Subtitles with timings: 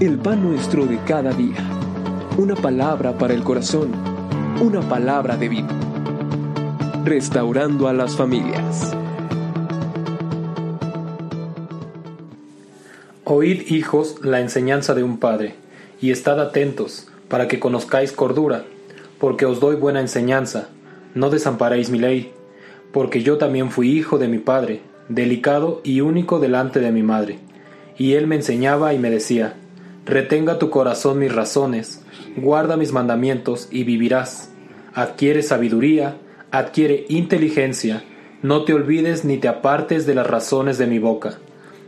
[0.00, 1.56] el pan nuestro de cada día.
[2.36, 3.92] Una palabra para el corazón,
[4.60, 5.68] una palabra de vida.
[7.02, 8.94] Restaurando a las familias.
[13.24, 15.54] Oíd, hijos, la enseñanza de un padre,
[15.98, 18.64] y estad atentos, para que conozcáis cordura,
[19.18, 20.68] porque os doy buena enseñanza.
[21.14, 22.32] No desamparéis mi ley,
[22.92, 27.38] porque yo también fui hijo de mi padre, delicado y único delante de mi madre.
[27.96, 29.54] Y él me enseñaba y me decía,
[30.06, 32.00] Retenga tu corazón mis razones,
[32.36, 34.50] guarda mis mandamientos y vivirás.
[34.94, 36.16] Adquiere sabiduría,
[36.52, 38.04] adquiere inteligencia,
[38.40, 41.38] no te olvides ni te apartes de las razones de mi boca.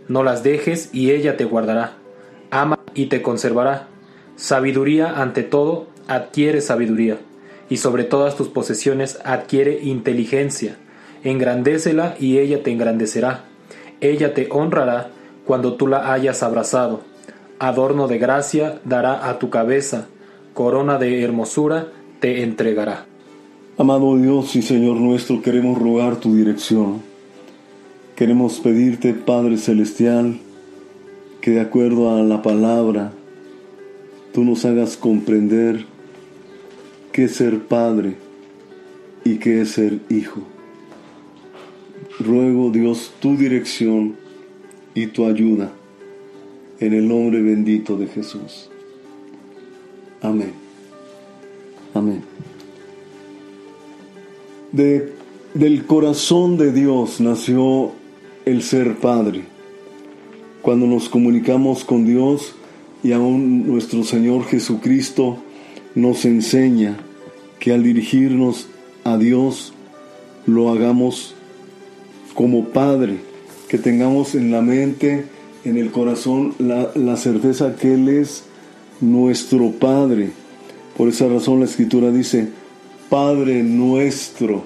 [0.09, 1.93] No las dejes y ella te guardará.
[2.51, 3.87] Ama y te conservará.
[4.35, 7.19] Sabiduría ante todo, adquiere sabiduría,
[7.71, 10.75] y sobre todas tus posesiones adquiere inteligencia.
[11.23, 13.45] Engrandécela y ella te engrandecerá.
[14.01, 15.11] Ella te honrará
[15.45, 17.05] cuando tú la hayas abrazado
[17.59, 20.09] adorno de gracia dará a tu cabeza,
[20.55, 21.89] corona de hermosura
[22.21, 23.07] te entregará.
[23.77, 27.01] Amado Dios y Señor nuestro, queremos rogar tu dirección.
[28.17, 30.39] Queremos pedirte, Padre Celestial,
[31.41, 33.13] que de acuerdo a la palabra,
[34.33, 35.85] tú nos hagas comprender
[37.13, 38.17] qué es ser Padre
[39.25, 40.43] y qué es ser Hijo.
[42.19, 44.17] Ruego, Dios, tu dirección
[44.95, 45.71] y tu ayuda
[46.81, 48.71] en el nombre bendito de Jesús.
[50.23, 50.53] Amén.
[51.95, 52.23] Amén.
[54.73, 55.13] De,
[55.55, 57.93] del corazón de Dios nació
[58.45, 59.43] el ser Padre.
[60.63, 62.55] Cuando nos comunicamos con Dios
[63.03, 65.39] y aún nuestro Señor Jesucristo
[65.95, 66.99] nos enseña
[67.59, 68.69] que al dirigirnos
[69.05, 69.73] a Dios
[70.47, 71.35] lo hagamos
[72.35, 73.17] como Padre,
[73.69, 75.25] que tengamos en la mente
[75.69, 78.45] en el corazón la, certeza que Él es
[79.01, 80.31] nuestro Padre.
[80.97, 82.49] Por esa razón la Escritura dice,
[83.11, 84.65] Padre nuestro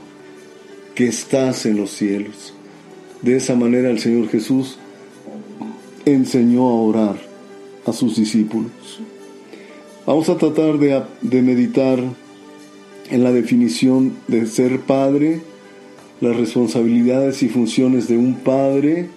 [0.94, 2.54] que estás en los cielos.
[3.20, 4.78] De esa manera el Señor Jesús
[6.04, 7.16] enseñó a orar
[7.84, 8.70] a sus discípulos.
[10.06, 11.98] Vamos a tratar de, meditar
[13.10, 15.41] en la definición de ser padre,
[16.20, 19.08] las responsabilidades y funciones de un padre,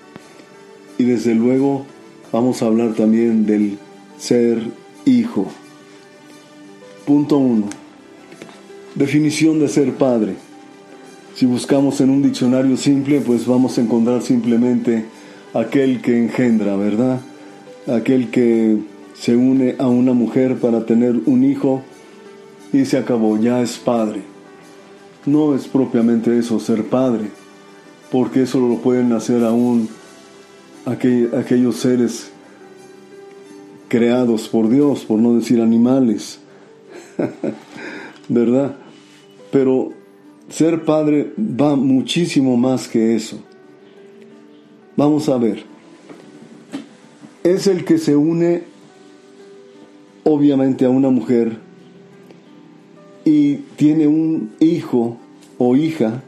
[0.98, 1.86] y desde luego
[2.32, 3.78] vamos a hablar también del
[4.18, 4.60] ser
[5.06, 5.48] hijo.
[7.06, 7.68] Punto 1.
[8.96, 10.36] Definición de ser padre.
[11.36, 15.06] Si buscamos en un diccionario simple, pues vamos a encontrar simplemente
[15.54, 17.20] aquel que engendra, ¿verdad?
[17.88, 18.78] Aquel que
[19.14, 21.84] se une a una mujer para tener un hijo
[22.72, 24.22] y se acabó, ya es padre.
[25.26, 27.30] No es propiamente eso, ser padre,
[28.12, 29.90] porque eso lo pueden hacer aún
[30.86, 32.32] aquellos seres
[33.88, 36.40] creados por Dios, por no decir animales,
[38.30, 38.76] ¿verdad?
[39.52, 39.94] Pero
[40.50, 43.38] ser padre va muchísimo más que eso.
[44.96, 45.64] Vamos a ver.
[47.44, 48.64] Es el que se une
[50.24, 51.58] obviamente a una mujer
[53.24, 55.18] y tiene un hijo
[55.58, 56.24] o hija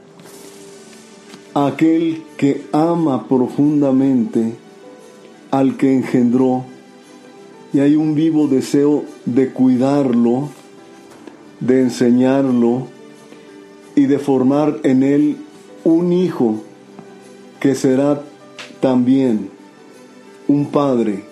[1.66, 4.54] aquel que ama profundamente
[5.50, 6.66] al que engendró
[7.74, 10.50] y hay un vivo deseo de cuidarlo,
[11.60, 12.88] de enseñarlo
[13.96, 15.38] y de formar en él
[15.84, 16.62] un hijo
[17.60, 18.22] que será
[18.80, 19.50] también
[20.48, 21.24] un padre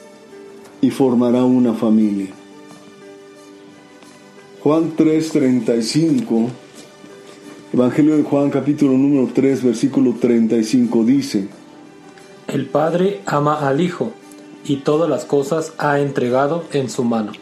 [0.81, 2.29] y formará una familia.
[4.63, 6.64] Juan 3:35
[7.75, 11.49] Evangelio de Juan capítulo número 3 versículo 35 dice,
[12.47, 14.13] El Padre ama al Hijo
[14.65, 17.33] y todas las cosas ha entregado en su mano.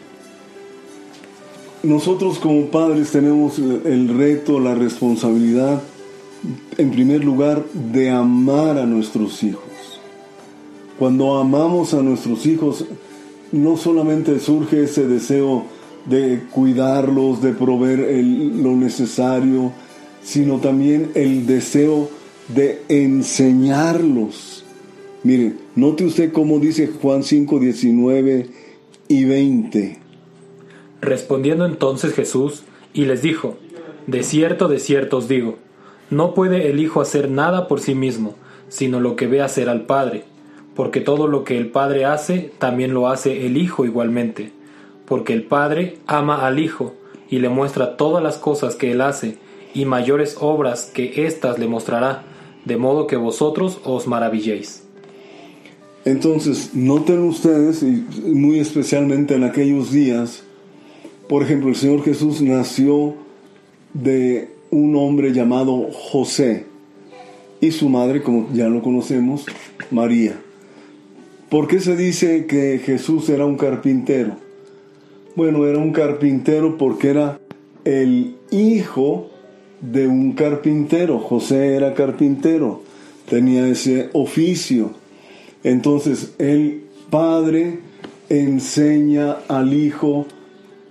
[1.84, 5.80] Nosotros como padres tenemos el reto, la responsabilidad,
[6.78, 10.00] en primer lugar, de amar a nuestros hijos.
[10.98, 12.84] Cuando amamos a nuestros hijos,
[13.52, 15.66] no solamente surge ese deseo
[16.06, 19.72] de cuidarlos, de proveer lo necesario,
[20.24, 22.08] sino también el deseo
[22.48, 24.64] de enseñarlos.
[25.22, 28.48] Mire, note usted cómo dice Juan 5, 19
[29.08, 29.98] y 20.
[31.00, 33.56] Respondiendo entonces Jesús y les dijo,
[34.06, 35.56] De cierto, de cierto os digo,
[36.10, 38.34] no puede el Hijo hacer nada por sí mismo,
[38.68, 40.24] sino lo que ve hacer al Padre,
[40.74, 44.52] porque todo lo que el Padre hace, también lo hace el Hijo igualmente,
[45.06, 46.94] porque el Padre ama al Hijo
[47.28, 49.38] y le muestra todas las cosas que él hace,
[49.74, 52.22] y mayores obras que éstas le mostrará,
[52.64, 54.84] de modo que vosotros os maravilléis.
[56.04, 60.44] Entonces, noten ustedes, y muy especialmente en aquellos días,
[61.28, 63.14] por ejemplo, el Señor Jesús nació
[63.94, 66.66] de un hombre llamado José
[67.60, 69.46] y su madre, como ya lo conocemos,
[69.90, 70.38] María.
[71.48, 74.36] ¿Por qué se dice que Jesús era un carpintero?
[75.36, 77.40] Bueno, era un carpintero porque era
[77.84, 79.30] el hijo
[79.90, 81.18] de un carpintero.
[81.18, 82.82] José era carpintero,
[83.28, 84.92] tenía ese oficio.
[85.62, 87.80] Entonces el padre
[88.28, 90.26] enseña al hijo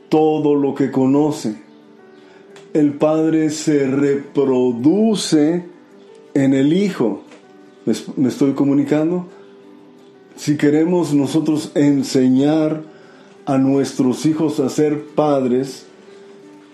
[0.10, 1.56] todo lo que conoce.
[2.74, 5.64] El padre se reproduce
[6.34, 7.24] en el hijo.
[8.16, 9.28] ¿Me estoy comunicando?
[10.36, 12.82] Si queremos nosotros enseñar
[13.46, 15.86] a nuestros hijos a ser padres,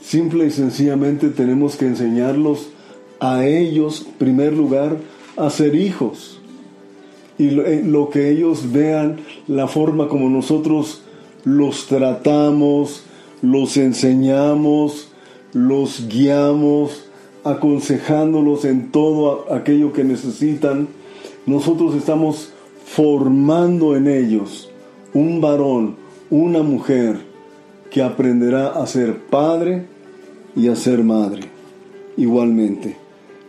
[0.02, 2.70] simple y sencillamente tenemos que enseñarlos
[3.20, 4.98] a ellos, en primer lugar,
[5.38, 6.40] a ser hijos.
[7.38, 11.02] Y lo, eh, lo, que ellos vean, la forma como nosotros
[11.46, 13.04] los tratamos,
[13.42, 15.10] los enseñamos,
[15.54, 17.06] los guiamos,
[17.44, 20.88] aconsejándolos en todo aquello que necesitan,
[21.46, 22.52] nosotros estamos
[22.86, 24.70] formando en ellos
[25.14, 25.96] un varón,
[26.30, 27.29] una mujer
[27.90, 29.86] que aprenderá a ser padre
[30.56, 31.42] y a ser madre.
[32.18, 32.98] Igualmente,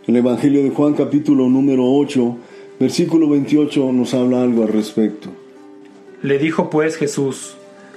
[0.07, 2.37] el Evangelio de Juan capítulo número 8,
[2.79, 5.29] versículo 28 nos habla algo al respecto.
[6.23, 7.55] Le dijo pues Jesús,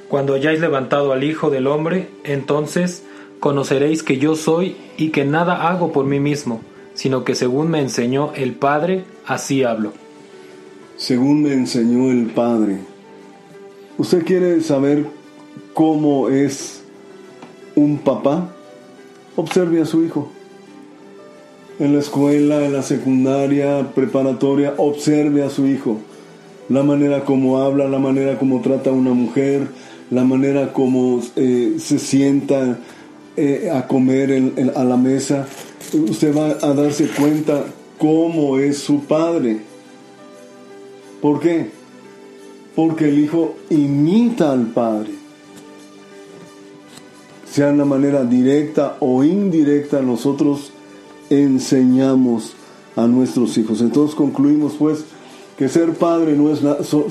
[0.08, 3.04] cuando hayáis levantado al Hijo del Hombre, entonces
[3.40, 6.60] conoceréis que yo soy y que nada hago por mí mismo,
[6.94, 9.92] sino que según me enseñó el Padre, así hablo.
[10.96, 12.78] Según me enseñó el Padre.
[13.98, 15.06] ¿Usted quiere saber
[15.72, 16.82] cómo es
[17.74, 18.54] un papá?
[19.36, 20.30] Observe a su hijo.
[21.78, 25.98] En la escuela, en la secundaria, preparatoria, observe a su hijo.
[26.68, 29.68] La manera como habla, la manera como trata a una mujer,
[30.10, 32.78] la manera como eh, se sienta
[33.36, 35.46] eh, a comer a la mesa,
[35.92, 37.64] usted va a darse cuenta
[37.98, 39.58] cómo es su padre.
[41.20, 41.70] ¿Por qué?
[42.76, 45.23] Porque el hijo imita al padre.
[47.54, 50.72] Sea de una manera directa o indirecta, nosotros
[51.30, 52.54] enseñamos
[52.96, 53.80] a nuestros hijos.
[53.80, 55.04] Entonces concluimos pues
[55.56, 56.60] que ser padre no es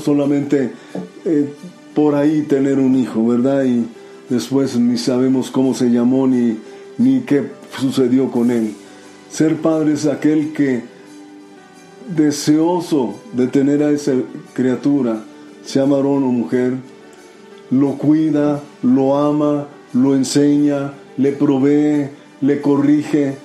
[0.03, 0.73] solamente
[1.23, 1.53] eh,
[1.95, 3.63] por ahí tener un hijo, ¿verdad?
[3.63, 3.87] Y,
[4.29, 6.57] Después ni sabemos cómo se llamó ni,
[6.97, 8.73] ni qué sucedió con él.
[9.29, 10.83] Ser padre es aquel que
[12.15, 14.13] deseoso de tener a esa
[14.53, 15.23] criatura,
[15.65, 16.75] sea varón o mujer,
[17.69, 22.09] lo cuida, lo ama, lo enseña, le provee,
[22.41, 23.35] le corrige,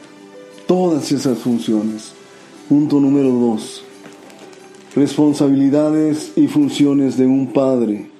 [0.66, 2.12] todas esas funciones.
[2.68, 3.84] Punto número dos.
[4.94, 8.10] Responsabilidades y funciones de un padre.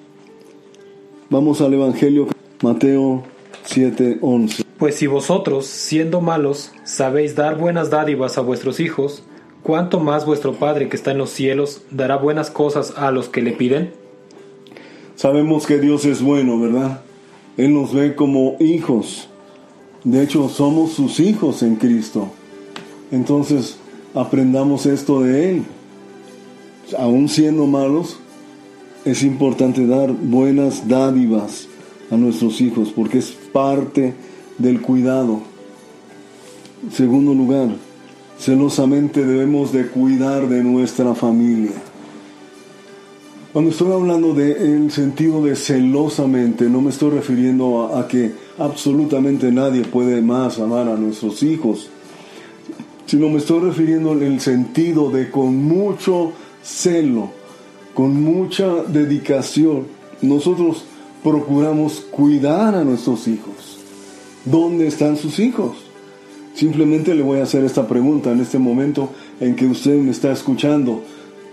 [1.31, 2.29] Vamos al Evangelio
[2.63, 3.23] Mateo
[3.67, 4.65] 7:11.
[4.79, 9.25] Pues si vosotros, siendo malos, sabéis dar buenas dádivas a vuestros hijos,
[9.63, 13.43] ¿cuánto más vuestro Padre que está en los cielos dará buenas cosas a los que
[13.43, 13.93] le piden?
[15.17, 17.03] Sabemos que Dios es bueno, ¿verdad?
[17.59, 19.29] Él nos ve como hijos.
[20.05, 22.29] De hecho, somos sus hijos en Cristo.
[23.11, 23.77] Entonces,
[24.15, 25.63] aprendamos esto de Él.
[26.97, 28.17] Aún siendo malos,
[29.05, 31.67] es importante dar buenas dádivas
[32.11, 34.15] a nuestros hijos, porque es parte
[34.57, 35.41] del cuidado.
[36.93, 37.71] Segundo lugar,
[38.39, 41.73] celosamente debemos de cuidar de nuestra familia.
[43.59, 49.83] Cuando estoy hablando del sentido de celosamente, no me estoy refiriendo a, que absolutamente nadie
[49.83, 51.91] puede más amar a nuestros hijos,
[53.07, 57.31] sino me estoy refiriendo en el sentido de con mucho celo,
[57.95, 59.89] con mucha dedicación,
[60.23, 60.85] nosotros
[61.25, 63.81] procuramos cuidar a nuestros hijos.
[64.45, 65.79] ¿Dónde están sus hijos?
[66.55, 69.11] Simplemente le voy a hacer esta pregunta en este momento
[69.41, 71.03] en que usted me está escuchando.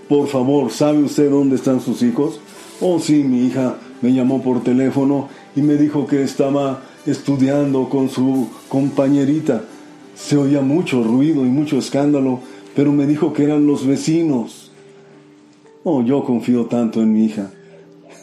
[0.08, 2.40] Por favor, ¿sabe usted dónde están sus hijos?
[2.80, 8.10] Oh, sí, mi hija me llamó por teléfono y me dijo que estaba estudiando con
[8.10, 9.64] su compañerita.
[10.16, 12.40] Se oía mucho ruido y mucho escándalo,
[12.76, 14.72] pero me dijo que eran los vecinos.
[15.84, 17.52] Oh, yo confío tanto en mi hija.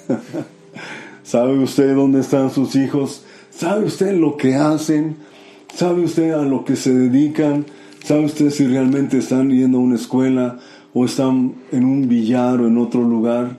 [1.25, 3.25] ¿Sabe usted dónde están sus hijos?
[3.51, 5.17] ¿Sabe usted lo que hacen?
[5.75, 7.67] ¿Sabe usted a lo que se dedican?
[8.05, 10.59] ¿Sabe usted si realmente están yendo a una escuela
[10.95, 13.59] o están en un billar o en otro lugar?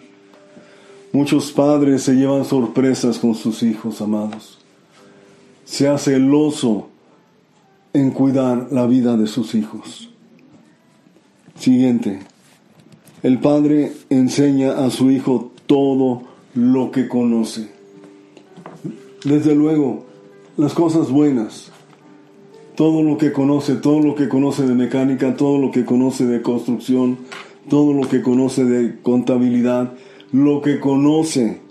[1.11, 4.59] Muchos padres se llevan sorpresas con sus hijos, amados.
[5.63, 6.89] Sea celoso
[7.93, 10.09] en cuidar la vida de sus hijos.
[11.59, 12.19] Siguiente.
[13.21, 16.23] el padre enseña a su hijo todo
[16.55, 17.69] lo que conoce.
[19.23, 20.05] Desde luego,
[20.57, 21.71] las cosas buenas,
[22.75, 26.41] todo lo que conoce, todo lo que conoce de mecánica, todo lo que conoce de
[26.41, 27.17] construcción,
[27.69, 29.93] todo lo que conoce de contabilidad,
[30.31, 31.61] lo que conoce.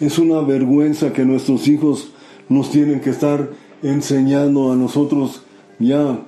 [0.00, 2.12] Es una vergüenza que nuestros hijos
[2.48, 3.50] nos tienen que estar
[3.82, 5.42] enseñando a nosotros
[5.78, 6.18] ya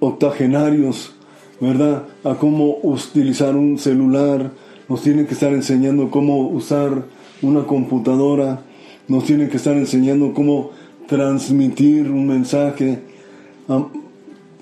[0.00, 1.14] octogenarios,
[1.60, 2.04] ¿verdad?
[2.22, 4.52] A cómo utilizar un celular,
[4.88, 7.04] nos tienen que estar enseñando cómo usar
[7.42, 8.62] una computadora,
[9.08, 10.70] nos tienen que estar enseñando cómo
[11.08, 13.00] transmitir un mensaje.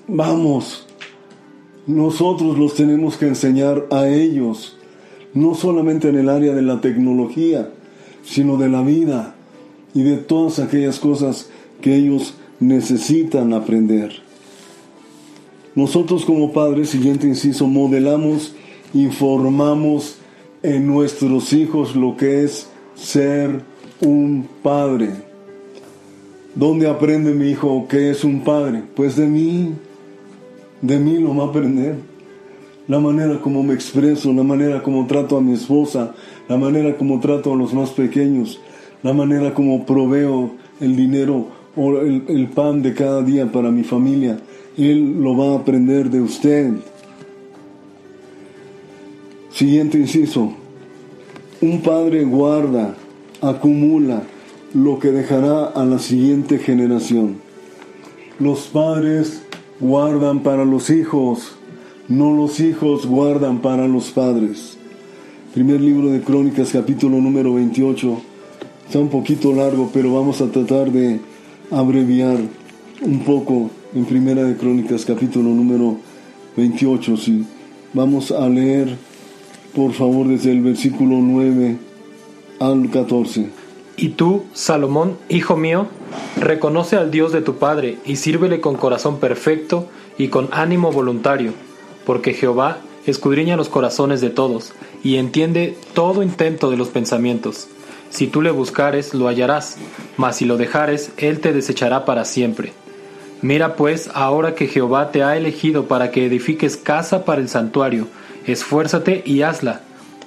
[0.07, 0.87] Vamos,
[1.85, 4.77] nosotros los tenemos que enseñar a ellos,
[5.33, 7.69] no solamente en el área de la tecnología,
[8.23, 9.35] sino de la vida
[9.93, 11.49] y de todas aquellas cosas
[11.81, 14.11] que ellos necesitan aprender.
[15.75, 18.55] Nosotros como padres, siguiente inciso, modelamos,
[18.93, 20.17] informamos
[20.63, 23.61] en nuestros hijos lo que es ser
[24.01, 25.26] un padre.
[26.57, 28.81] ¿Dónde aprende mi hijo qué es un padre?
[28.95, 29.73] Pues de mí,
[30.81, 31.97] de mí lo va a aprender.
[32.87, 36.15] La manera como me expreso, la manera como trato a mi esposa,
[36.49, 38.59] la manera como trato a los más pequeños,
[39.03, 41.45] la manera como proveo el dinero
[41.75, 44.39] o el, el pan de cada día para mi familia.
[44.75, 46.71] Él lo va a aprender de usted.
[49.51, 50.53] Siguiente inciso.
[51.61, 52.95] Un padre guarda,
[53.41, 54.23] acumula
[54.73, 57.37] lo que dejará a la siguiente generación.
[58.39, 59.41] Los padres
[59.79, 61.53] guardan para los hijos,
[62.07, 64.77] no los hijos guardan para los padres.
[65.53, 68.21] Primer libro de Crónicas, capítulo número 28.
[68.85, 71.19] Está un poquito largo, pero vamos a tratar de
[71.71, 72.37] abreviar
[73.01, 75.97] un poco en Primera de Crónicas, capítulo número
[76.55, 77.17] 28.
[77.17, 77.45] Sí.
[77.93, 78.95] Vamos a leer,
[79.73, 81.77] por favor, desde el versículo 9
[82.59, 83.66] al 14.
[83.99, 85.87] Y tú, Salomón, hijo mío,
[86.39, 89.89] reconoce al Dios de tu Padre y sírvele con corazón perfecto
[90.19, 91.53] y con ánimo voluntario,
[92.05, 92.77] porque Jehová
[93.07, 94.73] escudriña los corazones de todos
[95.03, 97.69] y entiende todo intento de los pensamientos.
[98.11, 99.77] Si tú le buscares, lo hallarás,
[100.15, 102.73] mas si lo dejares, él te desechará para siempre.
[103.41, 108.07] Mira pues ahora que Jehová te ha elegido para que edifiques casa para el santuario,
[108.45, 109.81] esfuérzate y hazla.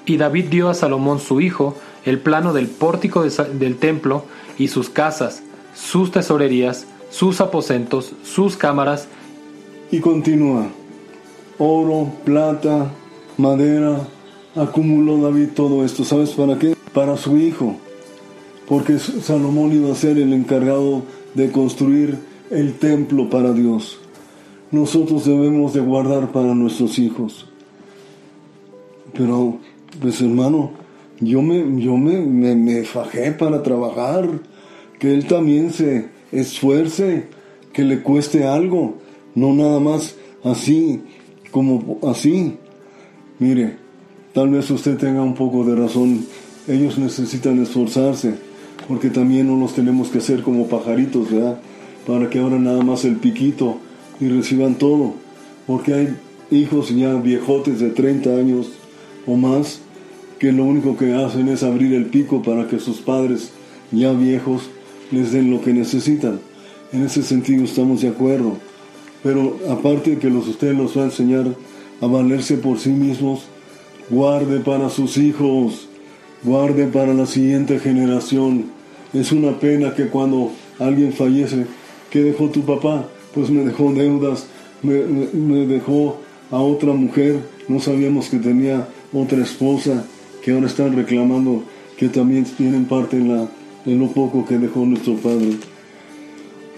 [0.06, 4.24] Y David dio a Salomón su hijo el plano del pórtico del templo
[4.58, 5.42] y sus casas,
[5.74, 9.08] sus tesorerías, sus aposentos, sus cámaras.
[9.90, 10.68] Y continúa.
[11.58, 12.90] Oro, plata,
[13.36, 14.06] madera,
[14.54, 16.04] acumuló David todo esto.
[16.04, 16.76] ¿Sabes para qué?
[16.94, 17.76] Para su hijo.
[18.68, 21.02] Porque Salomón iba a ser el encargado
[21.34, 22.18] de construir
[22.50, 23.98] el templo para Dios.
[24.70, 27.46] Nosotros debemos de guardar para nuestros hijos.
[29.12, 29.58] Pero,
[30.00, 30.70] pues hermano,
[31.20, 34.28] yo me, yo me, me, fajé para trabajar,
[34.98, 37.26] que él también se esfuerce,
[37.72, 38.98] que le cueste algo,
[39.34, 41.02] no nada más así,
[41.50, 42.56] como así.
[43.38, 43.76] Mire,
[44.32, 46.26] tal vez usted tenga un poco de razón,
[46.66, 48.34] ellos necesitan esforzarse,
[48.88, 51.58] porque también no los tenemos que hacer como pajaritos, ¿verdad?
[52.06, 53.78] para que ahora nada más el piquito
[54.20, 55.14] y reciban todo.
[55.66, 56.16] Porque hay
[56.50, 58.72] hijos ya viejotes de 30 años
[59.26, 59.80] o más
[60.40, 63.52] que lo único que hacen es abrir el pico para que sus padres
[63.92, 64.62] ya viejos
[65.12, 66.40] les den lo que necesitan.
[66.92, 68.56] En ese sentido estamos de acuerdo.
[69.22, 71.46] Pero aparte de que los, usted los va a enseñar
[72.00, 73.42] a valerse por sí mismos,
[74.08, 75.88] guarde para sus hijos,
[76.42, 78.64] guarde para la siguiente generación.
[79.12, 81.66] Es una pena que cuando alguien fallece
[82.10, 83.08] ¿Qué dejó tu papá?
[83.32, 84.46] Pues me dejó deudas,
[84.82, 84.94] me,
[85.66, 86.18] dejó
[86.50, 90.04] a otra mujer, no sabíamos que tenía otra esposa,
[90.42, 91.62] que ahora están reclamando
[91.96, 95.58] que también tienen parte en, lo poco que dejó nuestro padre.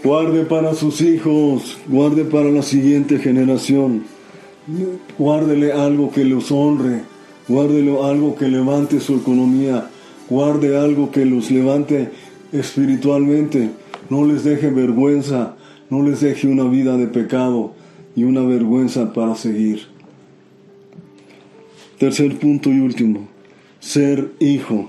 [0.02, 4.02] Guarde para sus hijos, guarde para la siguiente generación,
[5.16, 7.02] guárdele algo que los honre,
[7.46, 9.88] guárdele algo que levante su economía,
[10.28, 12.10] guarde algo que los levante
[12.52, 13.70] espiritualmente,
[14.10, 15.54] no les deje vergüenza,
[15.88, 17.74] no les deje una vida de pecado
[18.16, 19.82] y una vergüenza para seguir.
[21.98, 23.28] Tercer punto y último,
[23.82, 24.88] ser hijo.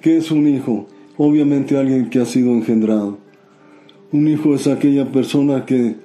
[0.00, 0.86] ¿Qué es un hijo?
[1.18, 3.18] Obviamente alguien que ha sido engendrado.
[4.12, 5.96] Un hijo es aquella persona que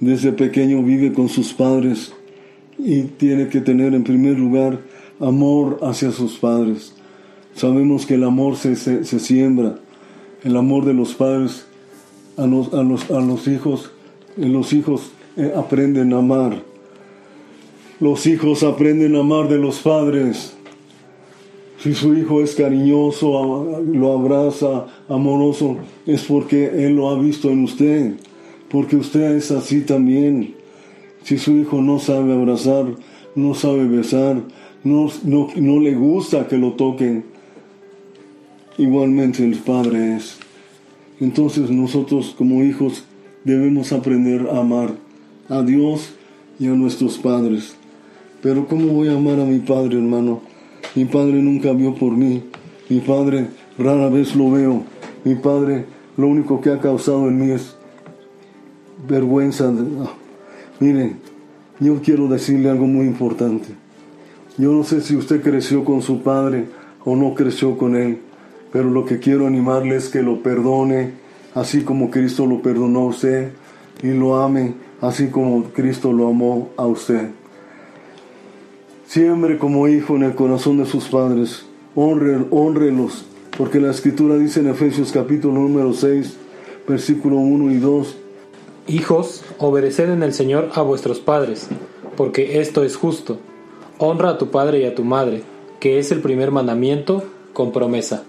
[0.00, 2.12] desde pequeño vive con sus padres
[2.78, 4.80] y tiene que tener en primer lugar
[5.20, 6.94] amor hacia sus padres.
[7.54, 9.76] Sabemos que el amor se, se siembra,
[10.42, 11.66] el amor de los padres
[12.38, 13.90] a los, a los, a los hijos,
[14.36, 16.62] los hijos eh, aprenden a amar.
[18.00, 20.56] Los hijos aprenden a amar de los padres.
[21.82, 27.64] Si su hijo es cariñoso, lo abraza, amoroso, es porque él lo ha visto en
[27.64, 28.14] usted,
[28.70, 30.54] porque usted es así también.
[31.24, 32.86] Si su hijo no sabe abrazar,
[33.34, 34.40] no sabe besar,
[34.84, 37.24] no, no, le gusta que lo toquen,
[38.78, 40.38] igualmente el Padre es.
[41.18, 43.04] Entonces nosotros como hijos
[43.42, 44.92] debemos aprender a amar
[45.48, 46.12] a Dios
[46.60, 47.74] y a nuestros padres.
[48.40, 50.51] Pero ¿cómo voy a amar a mi Padre, hermano?
[50.94, 52.44] Mi Padre nunca vio por mí.
[52.88, 54.82] Mi Padre rara vez lo veo.
[55.24, 57.76] Mi Padre lo único que ha causado en mí es
[59.08, 59.72] vergüenza.
[60.00, 60.12] Ah,
[60.80, 61.18] miren,
[61.80, 63.68] yo quiero decirle algo muy importante.
[64.58, 66.66] Yo no sé si usted creció con su padre
[67.04, 68.18] o no creció con él,
[68.70, 71.12] pero lo que quiero animarle es que lo perdone,
[71.54, 73.52] así como Cristo lo perdonó a usted,
[74.02, 77.30] y lo ame, así como Cristo lo amó a usted.
[79.12, 83.26] Siempre como hijo en el corazón de sus padres, honre, honrelos,
[83.58, 86.34] porque la escritura dice en Efesios capítulo número 6,
[86.88, 88.16] versículo 1 y 2,
[88.88, 91.68] Hijos, obedeced en el Señor a vuestros padres,
[92.16, 93.38] porque esto es justo.
[93.98, 95.42] Honra a tu padre y a tu madre,
[95.78, 98.24] que es el primer mandamiento con promesa.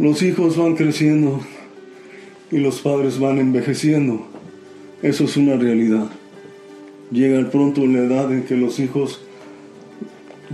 [0.00, 1.38] Los hijos van creciendo
[2.50, 4.26] y los padres van envejeciendo.
[5.00, 6.10] Eso es una realidad.
[7.12, 9.20] Llega pronto la edad en que los hijos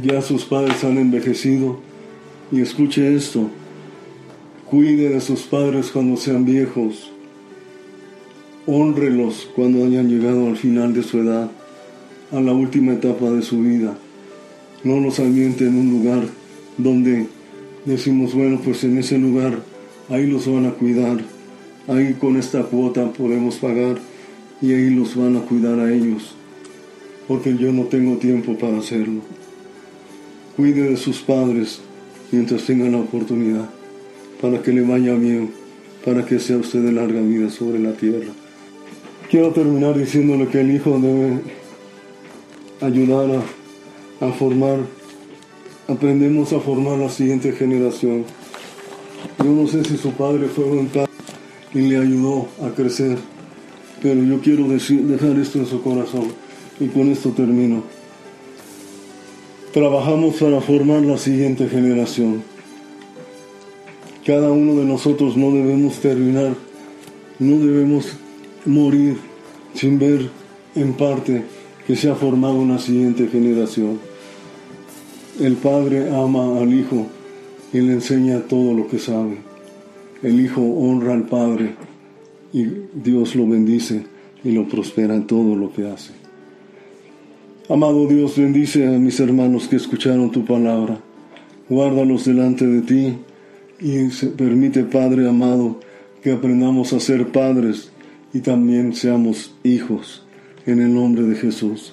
[0.02, 1.78] ya sus padres han envejecido.
[2.50, 3.50] Y escuche esto,
[4.70, 7.12] cuide de sus padres cuando sean viejos
[8.70, 11.50] honrelos cuando hayan llegado al final de su edad,
[12.30, 13.96] a la última etapa de su vida.
[14.84, 16.24] No los ambiente en un lugar
[16.76, 17.26] donde
[17.86, 19.58] decimos, bueno, pues en ese lugar
[20.10, 21.16] ahí los van a cuidar,
[21.86, 23.96] ahí con esta cuota podemos pagar
[24.60, 26.36] y ahí los van a cuidar a ellos,
[27.28, 29.20] porque yo no tengo tiempo para hacerlo.
[30.56, 31.80] Cuide de sus padres
[32.32, 33.68] mientras tengan la oportunidad,
[34.40, 35.50] para que le vaya bien,
[36.04, 38.32] para que sea usted de larga vida sobre la tierra.
[39.30, 41.40] Quiero terminar diciéndole que el hijo debe
[42.80, 43.42] ayudar
[44.20, 44.78] a, formar,
[45.86, 48.24] aprendemos a formar la siguiente generación.
[49.38, 51.10] Yo no sé si su padre fue un padre
[51.74, 53.18] y le ayudó a crecer,
[54.00, 56.47] pero yo quiero dejar esto en su corazón
[56.80, 57.82] y con esto termino.
[59.72, 62.42] Trabajamos para formar la siguiente generación.
[64.24, 66.54] Cada uno de nosotros no debemos terminar,
[67.38, 68.12] no debemos
[68.64, 69.16] morir
[69.74, 70.28] sin ver
[70.74, 71.44] en parte
[71.86, 73.98] que se ha formado una siguiente generación.
[75.40, 77.06] El padre ama al hijo
[77.72, 79.38] y le enseña todo lo que sabe.
[80.22, 81.76] El hijo honra al padre
[82.52, 84.04] y Dios lo bendice
[84.42, 86.27] y lo prospera en todo lo que hace.
[87.70, 91.00] Amado Dios, bendice a mis hermanos que escucharon tu palabra.
[91.68, 93.18] Guárdalos delante de ti
[93.78, 95.78] y permite, Padre amado,
[96.22, 97.92] que aprendamos a ser padres
[98.32, 100.24] y también seamos hijos
[100.64, 101.92] en el nombre de Jesús.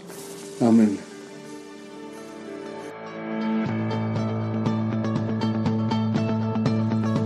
[0.62, 0.98] Amén.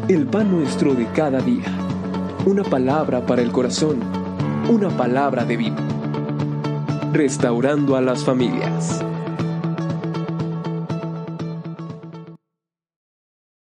[0.08, 1.72] El pan nuestro de cada día.
[2.48, 4.00] Una palabra para el corazón.
[4.68, 5.89] Una palabra de vida.
[7.12, 9.04] Restaurando a las familias.